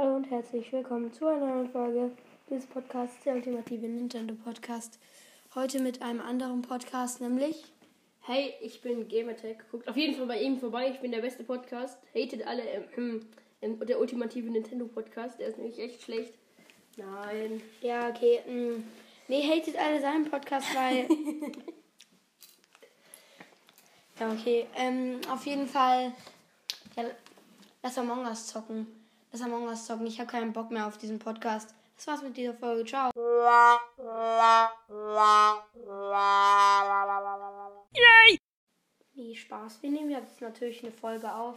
Hallo 0.00 0.16
und 0.16 0.30
herzlich 0.30 0.72
willkommen 0.72 1.12
zu 1.12 1.26
einer 1.26 1.44
neuen 1.44 1.68
Folge 1.68 2.10
des 2.48 2.64
Podcasts, 2.64 3.22
der 3.22 3.34
ultimative 3.34 3.86
Nintendo 3.86 4.34
Podcast. 4.34 4.98
Heute 5.54 5.78
mit 5.78 6.00
einem 6.00 6.22
anderen 6.22 6.62
Podcast, 6.62 7.20
nämlich 7.20 7.64
Hey, 8.22 8.54
ich 8.62 8.80
bin 8.80 9.08
Gamertech. 9.08 9.58
Guckt 9.70 9.86
auf 9.86 9.98
jeden 9.98 10.16
Fall 10.16 10.24
bei 10.24 10.40
ihm 10.40 10.58
vorbei. 10.58 10.88
Ich 10.90 11.00
bin 11.00 11.12
der 11.12 11.20
beste 11.20 11.44
Podcast. 11.44 11.98
Hatet 12.14 12.46
alle 12.46 12.62
im, 12.62 12.84
im, 12.96 13.26
im, 13.60 13.86
der 13.86 14.00
ultimative 14.00 14.48
Nintendo 14.48 14.86
Podcast. 14.86 15.38
Der 15.38 15.48
ist 15.48 15.58
nämlich 15.58 15.78
echt 15.78 16.00
schlecht. 16.00 16.32
Nein. 16.96 17.60
Ja, 17.82 18.08
okay. 18.08 18.40
Mh. 18.48 18.82
Nee, 19.28 19.42
hatet 19.42 19.76
alle 19.76 20.00
seinen 20.00 20.30
Podcast, 20.30 20.74
weil. 20.74 21.08
ja, 24.18 24.32
okay. 24.32 24.66
Ähm, 24.76 25.20
auf 25.30 25.44
jeden 25.44 25.66
Fall. 25.66 26.14
Ja, 26.96 27.04
lass 27.82 27.98
Among 27.98 28.24
Us 28.24 28.46
zocken. 28.46 28.99
Lass 29.32 29.42
Among 29.42 29.68
Us 29.68 29.86
zocken. 29.86 30.06
Ich 30.06 30.18
habe 30.18 30.28
keinen 30.28 30.52
Bock 30.52 30.72
mehr 30.72 30.88
auf 30.88 30.98
diesen 30.98 31.20
Podcast. 31.20 31.72
Das 31.96 32.06
war's 32.08 32.22
mit 32.22 32.36
dieser 32.36 32.54
Folge. 32.54 32.84
Ciao. 32.84 33.12
Yay! 37.94 38.38
Nee, 39.14 39.34
Spaß. 39.36 39.82
Wir 39.82 39.90
nehmen 39.90 40.10
jetzt 40.10 40.40
natürlich 40.40 40.82
eine 40.82 40.90
Folge 40.90 41.32
auf. 41.32 41.54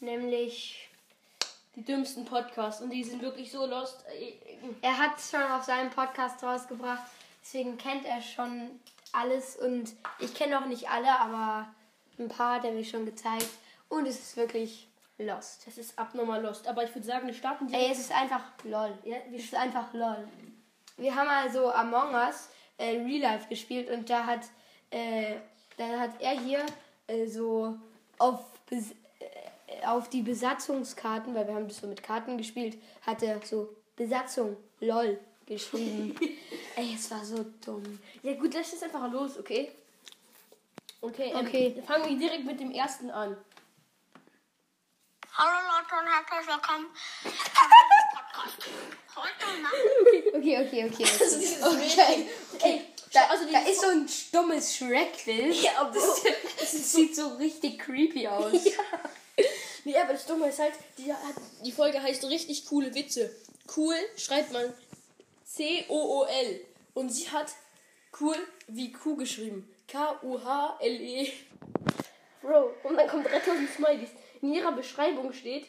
Nämlich. 0.00 0.88
Die 1.76 1.84
dümmsten 1.84 2.24
Podcasts. 2.24 2.80
Und 2.80 2.88
die 2.90 3.04
sind 3.04 3.20
wirklich 3.20 3.50
so 3.50 3.66
lost. 3.66 4.02
Er 4.80 4.96
hat 4.96 5.18
es 5.18 5.30
schon 5.30 5.42
auf 5.42 5.64
seinem 5.64 5.90
Podcast 5.90 6.42
rausgebracht. 6.42 7.02
Deswegen 7.42 7.76
kennt 7.76 8.06
er 8.06 8.22
schon 8.22 8.80
alles. 9.12 9.56
Und 9.56 9.92
ich 10.20 10.32
kenne 10.34 10.58
noch 10.58 10.66
nicht 10.66 10.88
alle, 10.88 11.10
aber 11.18 11.68
ein 12.18 12.28
paar 12.28 12.54
hat 12.54 12.64
er 12.64 12.72
mir 12.72 12.84
schon 12.84 13.04
gezeigt. 13.04 13.50
Und 13.90 14.06
es 14.06 14.20
ist 14.20 14.36
wirklich 14.38 14.88
lost. 15.18 15.66
Es 15.66 15.78
ist 15.78 15.98
abnormal 15.98 16.42
lost. 16.42 16.66
Aber 16.66 16.84
ich 16.84 16.94
würde 16.94 17.06
sagen, 17.06 17.26
wir 17.26 17.34
starten 17.34 17.72
Ey, 17.72 17.90
es 17.90 17.98
ist 17.98 18.12
einfach 18.12 18.42
lol. 18.64 18.96
Ja, 19.04 19.16
es 19.34 19.44
ist 19.44 19.54
einfach 19.54 19.92
lol. 19.92 20.28
Wir 20.96 21.14
haben 21.14 21.28
also 21.28 21.72
Among 21.72 22.14
Us 22.14 22.48
äh, 22.78 22.96
Real 22.96 23.20
Life 23.20 23.48
gespielt 23.48 23.90
und 23.90 24.08
da 24.10 24.26
hat, 24.26 24.42
äh, 24.90 25.36
da 25.76 25.98
hat 25.98 26.20
er 26.20 26.38
hier 26.40 26.64
äh, 27.06 27.26
so 27.26 27.76
auf, 28.18 28.40
äh, 28.70 29.86
auf 29.86 30.08
die 30.08 30.22
Besatzungskarten, 30.22 31.34
weil 31.34 31.46
wir 31.46 31.54
haben 31.54 31.68
das 31.68 31.78
so 31.78 31.86
mit 31.86 32.02
Karten 32.02 32.38
gespielt, 32.38 32.78
hat 33.02 33.22
er 33.22 33.40
so 33.44 33.68
Besatzung 33.96 34.56
lol 34.80 35.18
geschrieben. 35.46 36.14
Ey, 36.76 36.94
es 36.94 37.10
war 37.10 37.24
so 37.24 37.44
dumm. 37.64 37.98
Ja 38.22 38.34
gut, 38.34 38.54
lass 38.54 38.72
jetzt 38.72 38.82
einfach 38.84 39.10
los, 39.10 39.38
okay? 39.38 39.70
Okay, 41.00 41.32
ähm, 41.34 41.46
Okay. 41.46 41.82
fangen 41.86 42.08
wir 42.08 42.16
direkt 42.18 42.44
mit 42.46 42.58
dem 42.58 42.70
ersten 42.70 43.10
an. 43.10 43.36
Und 45.96 46.08
herzlich 46.08 46.48
willkommen 46.48 46.86
zum 47.22 47.30
Podcast. 48.18 48.58
Heute 49.14 49.62
machen 49.62 49.78
Okay, 50.34 50.66
okay, 50.66 50.90
okay. 50.90 51.02
ist 51.04 51.62
okay. 51.62 52.28
Ey, 52.62 52.80
Da, 53.12 53.26
also 53.26 53.44
da 53.52 53.60
ist 53.60 53.80
so 53.80 53.86
ein 53.90 54.08
stummes 54.08 54.74
Shrek-Bild. 54.76 55.54
Ja, 55.62 55.70
aber 55.82 55.92
das, 55.92 56.22
das 56.58 56.72
sieht 56.92 57.14
so 57.14 57.36
richtig 57.36 57.78
creepy 57.78 58.26
aus. 58.26 58.52
Nee, 59.84 59.96
aber 59.96 60.14
das 60.14 60.26
Dumme 60.26 60.48
ist 60.48 60.58
halt, 60.58 60.72
die, 60.98 61.12
hat, 61.12 61.20
die 61.64 61.70
Folge 61.70 62.02
heißt 62.02 62.24
richtig 62.24 62.66
coole 62.66 62.92
Witze. 62.92 63.32
Cool 63.76 63.94
schreibt 64.16 64.52
man 64.52 64.72
C-O-O-L. 65.44 66.60
Und 66.94 67.10
sie 67.10 67.30
hat 67.30 67.52
cool 68.20 68.36
wie 68.66 68.90
Kuh 68.92 69.14
geschrieben. 69.14 69.72
K-U-H-L-E. 69.86 71.32
Bro, 72.42 72.74
und 72.82 72.96
dann 72.96 73.08
kommt 73.08 73.26
3000 73.26 73.70
Smileys. 73.70 74.10
In 74.42 74.52
ihrer 74.52 74.72
Beschreibung 74.72 75.32
steht, 75.32 75.66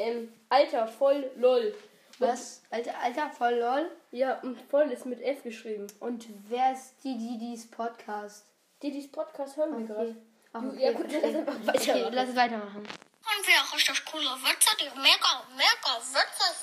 ähm, 0.00 0.32
Alter, 0.48 0.86
voll 0.86 1.30
lol. 1.36 1.74
Was? 2.18 2.62
Alter, 2.70 2.98
Alter, 3.02 3.30
voll 3.30 3.54
lol. 3.54 3.90
Ja, 4.10 4.40
und 4.40 4.60
voll 4.70 4.90
ist 4.90 5.06
mit 5.06 5.22
F 5.22 5.42
geschrieben. 5.42 5.86
Und 6.00 6.26
wer 6.48 6.72
ist 6.72 6.94
die, 7.04 7.16
die 7.16 7.38
dies 7.38 7.70
Podcast? 7.70 8.44
Die, 8.82 8.90
dieses 8.90 9.10
Podcast 9.10 9.56
hören 9.56 9.78
wir 9.78 9.86
gerade. 9.86 10.16
Ach, 10.52 10.60
Du- 10.62 10.74
ja, 10.76 10.92
gut, 10.92 11.06
lass 11.12 11.24
einfach 11.34 11.54
weitermachen. 11.66 11.70
Okay, 12.00 12.08
lass 12.10 12.28
es 12.28 12.36
weitermachen. 12.36 12.82
wir 12.82 13.74
richtig 13.74 14.04
coole 14.04 14.24
Witze, 14.24 14.59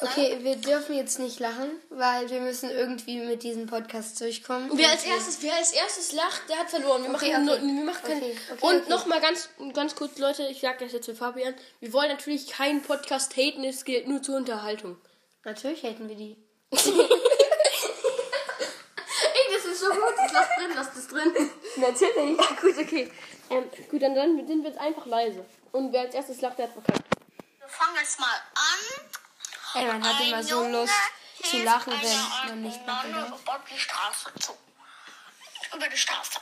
Okay, 0.01 0.37
wir 0.41 0.55
dürfen 0.57 0.95
jetzt 0.95 1.19
nicht 1.19 1.39
lachen, 1.39 1.71
weil 1.89 2.29
wir 2.29 2.39
müssen 2.41 2.69
irgendwie 2.69 3.17
mit 3.19 3.43
diesem 3.43 3.65
Podcast 3.65 4.19
durchkommen. 4.21 4.69
Wer 4.73 4.89
als 4.91 5.03
erstes, 5.03 5.41
wer 5.41 5.55
als 5.55 5.71
erstes 5.71 6.11
lacht, 6.13 6.41
der 6.49 6.57
hat 6.59 6.69
verloren. 6.69 7.03
Wir 7.03 7.13
Okay, 7.15 7.31
machen, 7.31 7.49
okay. 7.49 7.61
nur- 7.61 7.75
wir 7.77 7.83
machen 7.85 8.03
kein, 8.03 8.17
Okay, 8.17 8.37
okay, 8.51 8.65
Und 8.65 8.81
okay. 8.81 8.89
noch 8.89 9.05
mal 9.07 9.19
ganz, 9.21 9.49
ganz 9.73 9.95
kurz, 9.95 10.17
Leute, 10.19 10.43
ich 10.47 10.61
sag 10.61 10.79
das 10.79 10.91
jetzt 10.93 11.05
für 11.05 11.15
Fabian. 11.15 11.55
Wir 11.79 11.91
wollen 11.93 12.09
natürlich 12.09 12.47
keinen 12.47 12.81
Podcast 12.83 13.35
haten, 13.35 13.63
es 13.63 13.83
gilt 13.85 14.07
nur 14.07 14.21
zur 14.21 14.35
Unterhaltung. 14.37 14.97
Natürlich 15.43 15.81
hätten 15.83 16.07
wir 16.09 16.15
die. 16.15 16.37
Ey, 16.71 16.77
das 19.55 19.65
ist 19.65 19.79
so 19.79 19.87
gut. 19.89 20.13
Das 20.17 20.31
lass 20.33 20.47
drin, 20.57 20.71
lass 20.75 20.93
das 20.93 21.07
drin. 21.07 21.49
Natürlich. 21.77 22.37
Ja, 22.39 22.55
gut, 22.61 22.77
okay. 22.79 23.11
Ähm, 23.49 23.63
gut, 23.89 24.01
dann, 24.01 24.13
dann 24.15 24.45
sind 24.47 24.63
wir 24.63 24.69
jetzt 24.69 24.79
einfach 24.79 25.05
leise. 25.05 25.43
Und 25.71 25.91
wer 25.93 26.01
als 26.01 26.13
erstes 26.13 26.41
lacht, 26.41 26.57
der 26.59 26.65
hat 26.67 26.73
verkackt. 26.73 27.06
Wir 27.67 27.73
fangen 27.73 27.97
jetzt 27.97 28.17
mal 28.17 28.41
an. 28.55 29.11
Ey, 29.75 29.85
man 29.87 30.03
hat 30.07 30.21
Ein 30.21 30.27
immer 30.27 30.41
so 30.43 30.63
Junge 30.63 30.77
Lust 30.77 30.93
zu 31.43 31.63
lachen, 31.63 31.93
wenn 32.01 32.47
man 32.47 32.61
nicht 32.61 32.87
darf. 32.87 33.05
über 33.05 33.61
die 33.69 33.77
Straße 33.77 34.33
zu. 34.39 34.57
Über 35.75 35.87
die 35.89 35.97
Straße. 35.97 36.39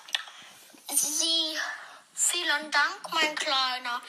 Sie, 0.93 1.57
vielen 2.13 2.69
Dank, 2.69 2.99
mein 3.11 3.33
Kleiner. 3.33 4.01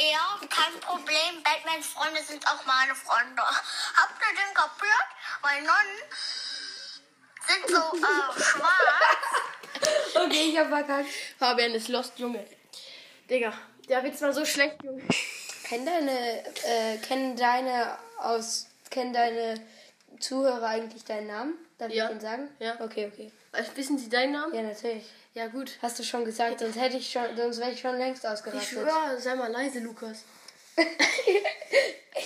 Ja, 0.00 0.38
kein 0.48 0.80
Problem. 0.80 1.42
Batmans 1.42 1.86
Freunde 1.88 2.22
sind 2.22 2.46
auch 2.48 2.64
meine 2.64 2.94
Freunde. 2.94 3.42
Habt 3.42 4.22
ihr 4.22 4.34
den 4.34 4.54
kapiert? 4.54 5.08
Weil 5.42 5.62
Nonnen 5.62 6.02
sind 7.46 7.68
so 7.68 7.96
äh, 7.96 8.42
schwarz. 8.42 8.70
Okay, 10.14 10.50
ich 10.50 10.56
hab 10.56 10.68
verkackt. 10.68 11.10
Fabian 11.38 11.72
ist 11.72 11.88
lost, 11.88 12.18
Junge. 12.18 12.48
Digga, 13.28 13.52
der 13.86 14.02
Witz 14.02 14.22
war 14.22 14.32
so 14.32 14.46
schlecht, 14.46 14.82
Junge. 14.82 15.06
Kennen 15.64 15.86
deine, 15.86 16.44
äh, 16.64 16.98
kennen 16.98 17.36
deine 17.36 17.96
aus, 18.18 18.66
kennen 18.90 19.12
deine 19.12 19.54
Zuhörer 20.20 20.66
eigentlich 20.66 21.04
deinen 21.04 21.26
Namen? 21.26 21.54
Darf 21.78 21.90
Ja. 21.90 22.04
ich 22.04 22.10
den 22.10 22.20
sagen? 22.20 22.48
Ja. 22.58 22.80
Okay, 22.80 23.10
okay. 23.12 23.32
Also, 23.52 23.70
wissen 23.76 23.98
Sie 23.98 24.08
deinen 24.08 24.32
Namen? 24.32 24.54
Ja, 24.54 24.62
natürlich. 24.62 25.04
Ja, 25.34 25.48
gut. 25.48 25.72
Hast 25.82 25.98
du 25.98 26.04
schon 26.04 26.24
gesagt, 26.24 26.60
sonst 26.60 26.76
hätte 26.78 26.96
ich 26.96 27.10
schon, 27.10 27.24
sonst 27.36 27.58
wäre 27.58 27.72
ich 27.72 27.80
schon 27.80 27.98
längst 27.98 28.24
Ich 28.24 28.30
ausgerastet. 28.30 28.68
schwöre, 28.68 29.18
sei 29.18 29.34
mal 29.34 29.50
leise, 29.50 29.80
Lukas. 29.80 30.24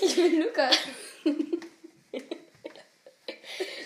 Ich 0.00 0.15
bin 0.15 0.43
Lukas. 0.43 0.77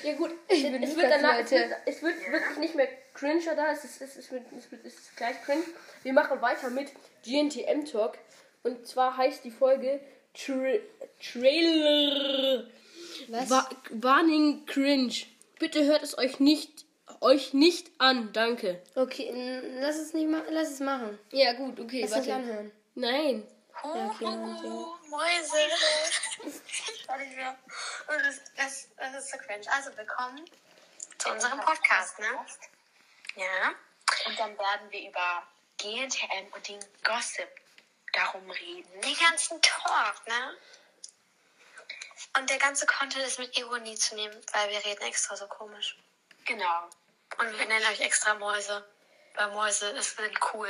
Ja 0.03 0.15
gut, 0.15 0.31
Ich 0.49 0.65
es, 0.65 0.71
bin 0.73 0.83
es 0.83 0.91
Lukas, 0.91 0.97
wird 0.97 1.13
danach, 1.13 1.39
es 1.39 1.51
wird, 1.53 1.73
es 1.87 2.03
wird 2.03 2.33
wirklich 2.33 2.59
nicht 2.59 2.75
mehr 2.75 2.89
cringer 3.15 3.55
da, 3.55 3.71
es 3.73 3.85
ist, 3.85 4.03
es, 4.03 4.17
ist, 4.17 4.25
es, 4.27 4.31
wird, 4.33 4.43
es, 4.59 4.71
wird, 4.71 4.85
es 4.85 4.95
ist 4.95 5.17
gleich 5.17 5.41
cringe. 5.45 5.63
Wir 6.03 6.13
machen 6.13 6.41
weiter 6.43 6.71
mit 6.71 6.91
GNTM 7.25 7.85
Talk 7.85 8.19
und 8.65 8.87
zwar 8.87 9.17
heißt 9.17 9.45
die 9.45 9.51
Folge 9.51 10.01
Tra 10.35 10.79
Trailer 11.21 12.65
Was? 13.29 13.51
Wa 13.51 13.69
Warning 13.91 14.65
Cringe. 14.67 15.15
Bitte 15.59 15.85
hört 15.85 16.03
es 16.03 16.17
euch 16.19 16.41
nicht 16.41 16.85
euch 17.21 17.53
nicht 17.53 17.91
an, 17.99 18.33
danke. 18.33 18.83
Okay, 18.97 19.29
n- 19.29 19.81
lass 19.81 19.97
es 19.97 20.13
nicht 20.13 20.29
ma 20.29 20.43
lass 20.51 20.71
es 20.71 20.81
machen. 20.81 21.19
Ja 21.31 21.53
gut, 21.53 21.79
okay, 21.79 22.01
Lass 22.03 22.11
es 22.13 22.17
warte. 22.17 22.35
anhören. 22.35 22.73
Nein. 22.95 23.47
Ja, 23.85 24.07
okay, 24.11 24.25
warte. 24.25 24.69
Mäuse. 25.09 25.57
Das, 28.09 28.41
das, 28.57 28.89
das 28.97 29.25
ist 29.25 29.31
so 29.33 29.39
cringe. 29.39 29.65
Also 29.77 29.91
willkommen 29.97 30.45
zu 31.19 31.31
unserem 31.31 31.61
Podcast, 31.61 32.19
ne? 32.19 32.27
Ja. 33.37 33.71
Und 34.27 34.39
dann 34.39 34.51
werden 34.59 34.91
wir 34.91 35.09
über 35.09 35.43
GNTM 35.79 36.53
und 36.55 36.69
den 36.69 36.79
Gossip 37.05 37.49
darum 38.13 38.51
reden. 38.51 39.01
Den 39.01 39.17
ganzen 39.19 39.61
Talk, 39.63 40.27
ne? 40.27 40.57
Und 42.39 42.49
der 42.49 42.59
ganze 42.59 42.87
Content 42.87 43.25
ist 43.27 43.39
mit 43.39 43.57
Ironie 43.59 43.97
zu 43.97 44.15
nehmen, 44.15 44.35
weil 44.53 44.71
wir 44.71 44.85
reden 44.85 45.03
extra 45.03 45.37
so 45.37 45.47
komisch. 45.47 45.97
Genau. 46.45 46.89
Und 47.39 47.59
wir 47.59 47.67
nennen 47.67 47.87
euch 47.87 48.01
extra 48.01 48.35
Mäuse. 48.35 48.85
Weil 49.35 49.51
Mäuse 49.51 49.89
ist 49.91 50.17
sind 50.17 50.39
cool. 50.53 50.69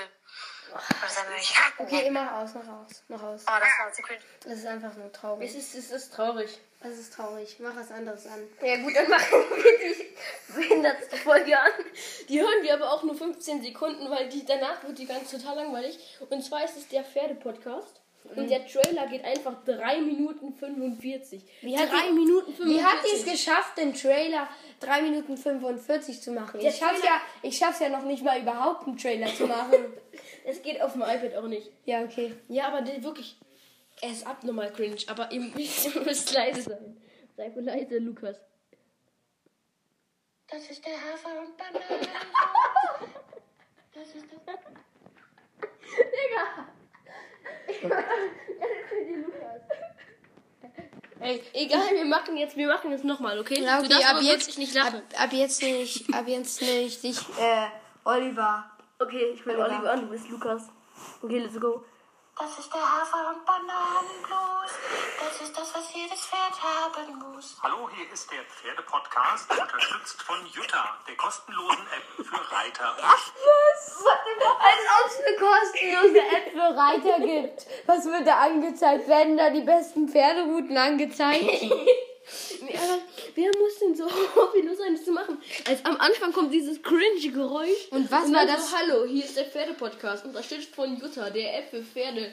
Okay, 1.79 2.11
mach 2.11 2.33
aus, 2.33 2.51
mach 2.55 2.67
aus, 2.67 3.03
mach 3.09 3.23
aus. 3.23 3.43
Oh, 3.47 3.59
das 3.59 3.79
war 3.79 3.93
so 3.95 4.03
cringe. 4.03 4.23
Das 4.45 4.53
ist 4.55 4.67
einfach 4.67 4.95
nur 4.95 5.07
Es 5.07 5.13
traurig. 5.13 5.55
ist, 5.55 5.75
es 5.75 5.91
ist 5.91 6.15
traurig. 6.15 6.59
Das 6.83 6.99
ist 6.99 7.13
traurig. 7.15 7.57
Mach 7.61 7.77
was 7.77 7.91
anderes 7.93 8.27
an. 8.27 8.41
Ja 8.65 8.77
gut, 8.77 8.95
dann 8.95 9.09
machen 9.09 9.39
wir 9.55 9.95
die 9.95 10.53
behindertste 10.61 11.17
Folge 11.17 11.59
an. 11.59 11.71
Die 12.29 12.41
hören 12.41 12.63
wir 12.63 12.75
aber 12.75 12.93
auch 12.93 13.03
nur 13.05 13.15
15 13.15 13.63
Sekunden, 13.63 14.11
weil 14.11 14.29
die 14.29 14.45
danach 14.45 14.83
wird 14.85 14.99
die 14.99 15.07
ganz 15.07 15.31
total 15.31 15.57
langweilig. 15.57 15.99
Und 16.29 16.43
zwar 16.45 16.65
ist 16.65 16.77
es 16.77 16.89
der 16.89 17.05
Pferde-Podcast. 17.05 18.01
Und 18.37 18.49
der 18.49 18.65
Trailer 18.67 19.09
geht 19.09 19.25
einfach 19.25 19.63
3 19.65 20.01
Minuten 20.01 20.55
45. 20.55 21.43
Wie 21.61 21.77
hat 21.77 21.91
3 21.91 22.07
die- 22.07 22.13
Minuten 22.13 22.55
45. 22.55 22.67
Wie 22.67 22.83
hat 22.85 22.97
die 23.05 23.17
es 23.17 23.25
geschafft, 23.31 23.77
den 23.77 23.93
Trailer 23.93 24.49
3 24.81 25.03
Minuten 25.03 25.37
45 25.37 26.21
zu 26.23 26.31
machen? 26.31 26.61
Der 26.61 26.71
Ich 26.71 26.77
schaff's, 26.79 27.03
ja, 27.05 27.21
ich 27.43 27.59
schaff's 27.59 27.81
ja 27.81 27.89
noch 27.89 28.05
nicht 28.05 28.23
mal 28.25 28.41
überhaupt, 28.41 28.87
einen 28.87 28.97
Trailer 28.97 29.27
zu 29.35 29.47
machen. 29.49 29.75
Es 30.45 30.63
geht 30.63 30.81
auf 30.81 30.93
dem 30.93 31.03
iPad 31.03 31.35
auch 31.37 31.49
nicht. 31.49 31.69
ja, 31.85 32.03
okay. 32.03 32.33
Ja, 32.49 32.69
aber 32.69 32.87
wirklich. 33.03 33.37
Er 34.03 34.11
ist 34.11 34.27
abnormal 34.27 34.73
cringe, 34.73 34.97
aber 35.07 35.31
ihr 35.31 35.41
müsst, 35.41 35.95
ihr 35.95 36.01
müsst 36.03 36.33
leise 36.33 36.63
sein. 36.63 37.01
Sei 37.37 37.55
wohl 37.55 37.63
leise, 37.63 37.99
Lukas. 37.99 38.37
Das 40.51 40.69
ist 40.69 40.85
der 40.85 40.95
Hafer- 40.95 41.39
und 41.41 41.57
Bananen. 41.57 42.09
Das 43.95 44.09
ist 44.09 44.27
das. 44.45 44.57
Ey, 51.21 51.43
egal, 51.53 51.91
wir 51.93 52.05
machen 52.05 52.37
jetzt, 52.37 52.57
wir 52.57 52.67
machen 52.67 52.91
jetzt 52.91 53.05
nochmal, 53.05 53.39
okay? 53.39 53.63
Ja, 53.63 53.79
du 53.79 53.85
okay, 53.85 53.89
darfst 53.91 54.09
ab 54.09 54.17
aber 54.17 54.25
jetzt, 54.25 54.59
nicht 54.59 54.75
lachen. 54.75 54.97
Ab, 54.97 55.23
ab 55.23 55.33
jetzt 55.33 55.63
nicht, 55.63 56.13
ab 56.13 56.27
jetzt 56.27 56.61
nicht 56.61 57.03
dich, 57.05 57.21
äh, 57.39 57.69
Oliver. 58.05 58.69
Okay, 58.99 59.27
ich 59.33 59.45
bin 59.45 59.55
Oliver. 59.55 59.77
Oliver 59.77 59.93
und 59.93 60.03
du 60.03 60.09
bist 60.09 60.29
Lukas. 60.29 60.69
Okay, 61.23 61.39
let's 61.39 61.61
go. 61.61 61.85
Das 62.39 62.59
ist 62.59 62.73
der 62.73 62.81
Hafer- 62.81 63.29
und 63.29 63.45
Bananenblues. 63.45 64.73
Das 65.21 65.41
ist 65.41 65.57
das, 65.57 65.75
was 65.75 65.95
jedes 65.95 66.27
Pferd 66.27 66.55
haben 66.63 67.19
muss. 67.19 67.57
Hallo, 67.63 67.89
hier 67.95 68.11
ist 68.11 68.31
der 68.33 68.43
Pferdepodcast, 68.45 69.51
unterstützt 69.51 70.23
von 70.23 70.45
Jutta, 70.47 70.97
der 71.07 71.17
kostenlosen 71.17 71.87
App 71.87 72.27
für 72.27 72.53
Reiter. 72.53 72.97
Was? 72.97 73.33
Als 74.59 74.81
ob 74.99 75.11
es 75.11 75.19
eine 75.27 75.37
kostenlose 75.37 76.19
App 76.19 76.53
für 76.53 76.77
Reiter 76.77 77.21
gibt. 77.21 77.67
Was 77.87 78.05
wird 78.07 78.27
da 78.27 78.41
angezeigt? 78.41 79.09
Werden 79.09 79.37
da 79.37 79.51
die 79.51 79.61
besten 79.61 80.09
Pferderouten 80.09 80.77
angezeigt? 80.77 81.45
Nee, 82.63 82.77
aber 82.77 82.99
wer 83.35 83.51
muss 83.59 83.79
denn 83.81 83.95
so 83.95 84.05
hobbylos 84.37 84.79
sein, 84.79 84.95
das 84.95 85.05
zu 85.05 85.13
machen? 85.13 85.41
Als 85.67 85.85
am 85.85 85.97
Anfang 85.97 86.33
kommt 86.33 86.53
dieses 86.53 86.83
cringe 86.83 87.33
Geräusch. 87.33 87.89
Und 87.91 88.11
was 88.11 88.27
und 88.27 88.35
war 88.35 88.47
das? 88.47 88.71
So, 88.71 88.77
Hallo, 88.77 89.05
hier 89.05 89.25
ist 89.25 89.37
der 89.37 89.47
Pferdepodcast, 89.47 90.25
unterstützt 90.25 90.75
von 90.75 90.97
Jutta, 90.97 91.31
der 91.31 91.59
App 91.59 91.71
für 91.71 91.83
Pferde. 91.83 92.33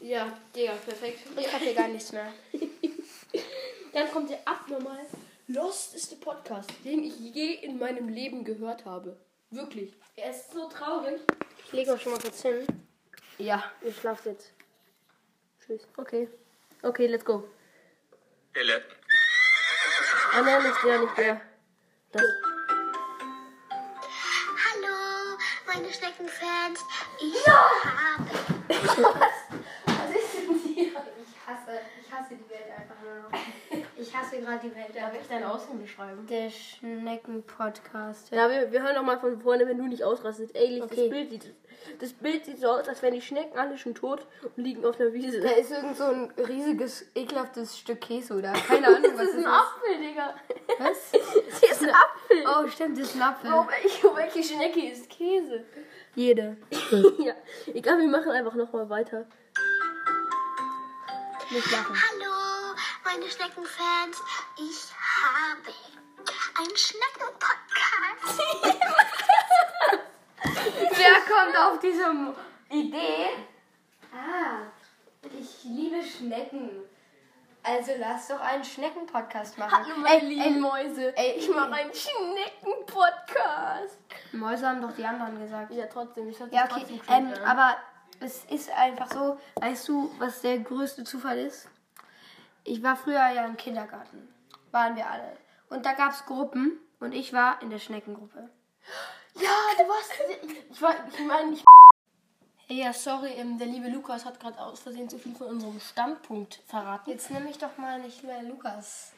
Ja, 0.00 0.38
Digga, 0.54 0.72
perfekt. 0.72 1.20
Ich 1.36 1.52
hab 1.52 1.60
hier 1.60 1.74
gar 1.74 1.88
nichts 1.88 2.12
mehr. 2.12 2.32
Dann 3.92 4.10
kommt 4.10 4.30
der 4.30 4.40
abnormal 4.46 5.06
losteste 5.46 6.16
Podcast, 6.16 6.70
den 6.84 7.04
ich 7.04 7.18
je 7.18 7.54
in 7.54 7.78
meinem 7.78 8.08
Leben 8.08 8.44
gehört 8.44 8.84
habe. 8.84 9.16
Wirklich. 9.50 9.92
Er 10.16 10.30
ist 10.30 10.52
so 10.52 10.68
traurig. 10.68 11.20
Ich 11.66 11.72
lege 11.72 11.94
auch 11.94 12.00
schon 12.00 12.12
mal 12.12 12.20
kurz 12.20 12.42
hin. 12.42 12.66
Ja, 13.38 13.64
Ihr 13.84 13.92
schlaft 13.92 14.26
jetzt. 14.26 14.52
Tschüss. 15.64 15.82
okay. 15.96 16.28
Okay, 16.82 17.06
let's 17.06 17.24
go. 17.24 17.44
Elle. 18.52 18.82
Ah, 20.36 20.42
nein, 20.42 20.64
nicht 20.64 20.82
der, 20.82 20.98
nicht 20.98 21.16
der. 21.16 21.40
Das. 22.10 22.22
Hallo, 24.64 25.38
meine 25.64 25.92
Schneckenfans. 25.92 26.80
Ich 27.20 27.46
habe. 27.46 28.24
Was 29.86 30.10
ist 30.10 30.34
denn 30.34 30.58
hier? 30.64 30.86
Ich 30.86 31.46
hasse, 31.46 31.80
ich 32.00 32.12
hasse 32.12 32.34
die 32.34 32.50
Welt 32.50 32.68
einfach 32.76 33.00
nur 33.04 33.30
noch. 33.30 33.43
Ich 34.14 34.20
hasse 34.20 34.38
gerade 34.38 34.60
die 34.62 34.72
Welt. 34.76 34.94
Darf 34.94 35.10
ich 35.20 35.26
deine 35.26 35.52
Ausrede 35.52 35.88
schreiben? 35.88 36.24
Der 36.28 36.48
Schnecken-Podcast. 36.48 38.30
Ja, 38.30 38.48
wir, 38.48 38.70
wir 38.70 38.80
hören 38.80 38.94
noch 38.94 39.02
mal 39.02 39.18
von 39.18 39.40
vorne, 39.40 39.66
wenn 39.66 39.76
du 39.76 39.88
nicht 39.88 40.04
ausrastest. 40.04 40.54
Ey, 40.54 40.74
Licht, 40.78 40.84
Okay. 40.84 40.96
das 40.96 41.10
Bild 41.10 41.30
sieht. 41.30 41.54
Das 41.98 42.12
Bild 42.12 42.44
sieht 42.44 42.60
so 42.60 42.68
aus, 42.68 42.88
als 42.88 43.02
wären 43.02 43.14
die 43.14 43.20
Schnecken 43.20 43.58
alle 43.58 43.76
schon 43.76 43.96
tot 43.96 44.24
und 44.56 44.62
liegen 44.62 44.84
auf 44.86 44.96
der 44.96 45.12
Wiese. 45.12 45.40
Da 45.40 45.50
ist 45.50 45.72
irgend 45.72 45.96
so 45.96 46.04
ein 46.04 46.32
riesiges, 46.46 47.06
ekelhaftes 47.16 47.76
Stück 47.76 48.02
Käse 48.02 48.34
oder 48.34 48.52
keine 48.68 48.86
Ahnung, 48.86 49.02
was 49.02 49.16
Das 49.16 49.28
ist 49.30 49.36
ein 49.38 49.46
Apfel, 49.46 49.98
Digga. 49.98 50.34
Was? 50.78 51.12
Das 51.60 51.70
ist 51.72 51.82
ein 51.82 51.90
Apfel. 51.90 52.44
Oh, 52.46 52.68
stimmt, 52.68 52.98
das 53.00 53.08
ist 53.08 53.16
ein 53.16 53.22
Apfel. 53.22 53.50
Oh, 53.52 53.66
welche, 53.66 54.16
welche 54.16 54.42
Schnecke 54.54 54.92
ist 54.92 55.10
Käse? 55.10 55.64
Jede. 56.14 56.56
ja, 57.18 57.34
egal, 57.66 57.98
wir 57.98 58.06
machen 58.06 58.30
einfach 58.30 58.54
noch 58.54 58.72
mal 58.72 58.88
weiter. 58.88 59.26
Nicht 61.50 61.70
lachen. 61.72 61.94
Hallo, 61.96 62.33
meine 63.04 63.30
Schneckenfans. 63.30 64.22
Ich 64.56 64.92
habe 65.22 65.72
einen 66.58 66.76
Schneckenpodcast. 66.76 68.42
Wer 70.96 71.20
kommt 71.28 71.56
auf 71.58 71.78
diese 71.80 72.06
Idee? 72.70 73.26
Ah, 74.12 74.62
ich 75.38 75.64
liebe 75.64 76.02
Schnecken. 76.02 76.70
Also 77.62 77.92
lass 77.98 78.28
doch 78.28 78.40
einen 78.40 78.62
Schnecken-Podcast 78.62 79.56
machen. 79.56 79.72
Hallo, 79.72 79.96
meine 79.96 80.28
lieben 80.28 80.60
Mäuse. 80.60 81.16
ey, 81.16 81.36
ich 81.38 81.48
mache 81.48 81.72
einen 81.72 81.92
Schnecken-Podcast. 81.94 83.96
Mäuse 84.32 84.68
haben 84.68 84.82
doch 84.82 84.92
die 84.92 85.04
anderen 85.04 85.40
gesagt. 85.40 85.72
Ja, 85.72 85.86
trotzdem. 85.86 86.28
Ich 86.28 86.38
Ja, 86.50 86.64
okay. 86.64 87.00
Ähm, 87.08 87.32
aber 87.46 87.78
es 88.20 88.44
ist 88.44 88.70
einfach 88.70 89.10
so, 89.10 89.40
weißt 89.56 89.88
du, 89.88 90.14
was 90.18 90.42
der 90.42 90.58
größte 90.58 91.04
Zufall 91.04 91.38
ist? 91.38 91.68
Ich 92.64 92.82
war 92.82 92.96
früher 92.96 93.28
ja 93.28 93.44
im 93.44 93.56
Kindergarten. 93.56 94.28
Waren 94.70 94.96
wir 94.96 95.08
alle. 95.08 95.36
Und 95.68 95.84
da 95.84 95.92
gab 95.92 96.12
es 96.12 96.24
Gruppen 96.24 96.78
und 96.98 97.12
ich 97.12 97.32
war 97.32 97.60
in 97.62 97.70
der 97.70 97.78
Schneckengruppe. 97.78 98.48
ja, 99.34 99.50
du 99.76 99.88
warst. 99.88 100.12
Ich 100.70 100.82
war, 100.82 100.94
ich 101.08 101.26
meine, 101.26 101.52
ich. 101.52 101.64
Hey, 102.66 102.78
ja, 102.78 102.94
sorry, 102.94 103.32
ähm, 103.32 103.58
der 103.58 103.66
liebe 103.66 103.88
Lukas 103.88 104.24
hat 104.24 104.40
gerade 104.40 104.58
aus 104.58 104.80
Versehen 104.80 105.10
zu 105.10 105.18
viel 105.18 105.34
von 105.34 105.48
unserem 105.48 105.78
Standpunkt 105.80 106.62
verraten. 106.66 107.10
Jetzt 107.10 107.30
nehme 107.30 107.50
ich 107.50 107.58
doch 107.58 107.76
mal 107.76 108.00
nicht 108.00 108.24
mehr 108.24 108.42
Lukas. 108.42 109.12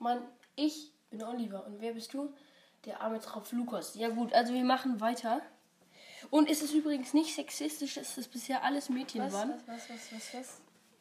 Mann, 0.00 0.20
ich 0.56 0.92
bin 1.10 1.22
Oliver. 1.22 1.64
Und 1.64 1.80
wer 1.80 1.92
bist 1.92 2.12
du? 2.12 2.34
Der 2.84 3.00
arme 3.00 3.20
Tropf 3.20 3.52
Lukas. 3.52 3.94
Ja 3.94 4.08
gut, 4.08 4.32
also 4.32 4.52
wir 4.52 4.64
machen 4.64 5.00
weiter. 5.00 5.40
Und 6.30 6.50
es 6.50 6.62
ist 6.62 6.74
übrigens 6.74 7.14
nicht 7.14 7.34
sexistisch, 7.34 7.94
dass 7.94 8.16
das 8.16 8.26
bisher 8.26 8.64
alles 8.64 8.88
Mädchen 8.88 9.20
waren. 9.32 9.54
was, 9.66 9.88
was, 9.88 10.12
was, 10.12 10.34
was? 10.34 10.60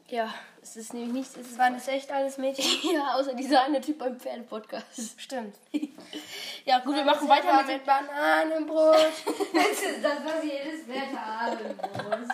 Ja, 0.09 0.33
es 0.61 0.75
ist 0.75 0.93
nämlich 0.93 1.13
nichts. 1.13 1.35
Es 1.37 1.51
ist 1.51 1.57
Waren 1.57 1.73
das 1.73 1.87
echt 1.87 2.11
alles 2.11 2.37
Mädchen? 2.37 2.65
ja, 2.93 3.15
außer 3.15 3.33
dieser 3.33 3.63
eine 3.63 3.81
Typ 3.81 3.99
beim 3.99 4.19
Pferdepodcast. 4.19 5.19
Stimmt. 5.19 5.55
Ja, 6.65 6.79
gut, 6.79 6.95
wir 6.95 7.03
machen 7.03 7.27
weiter 7.27 7.57
mit 7.57 7.67
dem. 7.67 7.75
mit 7.75 7.85
Bananenbrot. 7.85 8.95
das 9.53 9.81
ist 9.81 10.01
das, 10.01 10.23
was 10.23 10.43
jedes 10.45 10.87
muss. 10.87 12.29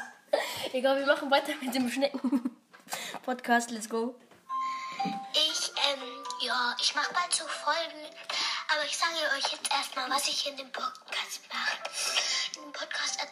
Egal, 0.72 1.00
wir 1.00 1.08
machen 1.08 1.32
weiter 1.32 1.54
mit 1.60 1.74
dem 1.74 1.90
Schnecken-Podcast. 1.90 3.72
Let's 3.72 3.90
go. 3.90 4.14
Ich, 5.34 5.72
ähm, 5.92 6.04
ja, 6.42 6.76
ich 6.80 6.94
mache 6.94 7.12
bald 7.12 7.34
so 7.34 7.44
Folgen, 7.46 8.06
aber 8.72 8.86
ich 8.86 8.96
sage 8.96 9.16
euch 9.36 9.52
jetzt 9.52 9.72
erstmal, 9.72 10.10
was 10.12 10.28
ich 10.28 10.48
in 10.48 10.58
dem 10.58 10.72
Podcast 10.72 11.09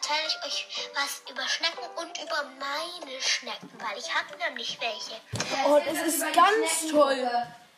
erzähle 0.08 0.28
ich 0.28 0.46
euch 0.46 0.90
was 0.94 1.22
über 1.30 1.46
Schnecken 1.48 1.84
und 1.96 2.18
über 2.22 2.44
meine 2.58 3.20
Schnecken, 3.20 3.70
weil 3.78 3.98
ich 3.98 4.14
habe 4.14 4.36
nämlich 4.38 4.78
welche. 4.80 5.20
Oh, 5.66 5.80
das 5.84 6.14
ist 6.14 6.20
ganz 6.32 6.90
toll. 6.90 7.30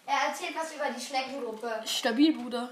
Er 0.07 0.29
erzählt 0.29 0.55
was 0.57 0.73
über 0.73 0.91
die 0.91 1.01
Schneckengruppe. 1.01 1.83
Stabil, 1.87 2.33
Bruder. 2.33 2.71